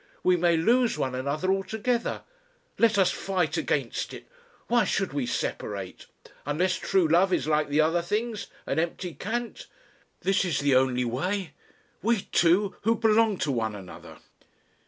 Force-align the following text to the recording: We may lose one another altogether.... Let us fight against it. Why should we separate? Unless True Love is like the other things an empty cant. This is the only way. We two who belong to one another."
We 0.23 0.35
may 0.35 0.57
lose 0.57 0.97
one 0.97 1.13
another 1.13 1.51
altogether.... 1.51 2.23
Let 2.79 2.97
us 2.97 3.11
fight 3.11 3.55
against 3.55 4.15
it. 4.15 4.27
Why 4.65 4.83
should 4.83 5.13
we 5.13 5.27
separate? 5.27 6.07
Unless 6.43 6.77
True 6.77 7.07
Love 7.07 7.31
is 7.31 7.45
like 7.45 7.69
the 7.69 7.81
other 7.81 8.01
things 8.01 8.47
an 8.65 8.79
empty 8.79 9.13
cant. 9.13 9.67
This 10.21 10.43
is 10.43 10.59
the 10.61 10.75
only 10.75 11.05
way. 11.05 11.53
We 12.01 12.21
two 12.21 12.75
who 12.81 12.95
belong 12.95 13.37
to 13.45 13.51
one 13.51 13.75
another." 13.75 14.17